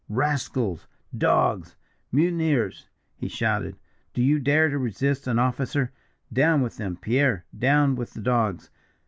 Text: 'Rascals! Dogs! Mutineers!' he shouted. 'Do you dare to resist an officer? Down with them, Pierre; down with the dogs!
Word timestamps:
'Rascals! 0.09 0.87
Dogs! 1.15 1.75
Mutineers!' 2.11 2.89
he 3.17 3.27
shouted. 3.27 3.77
'Do 4.15 4.23
you 4.23 4.39
dare 4.39 4.67
to 4.67 4.79
resist 4.79 5.27
an 5.27 5.37
officer? 5.37 5.91
Down 6.33 6.63
with 6.63 6.77
them, 6.77 6.97
Pierre; 6.97 7.45
down 7.55 7.95
with 7.95 8.13
the 8.15 8.21
dogs! 8.21 8.71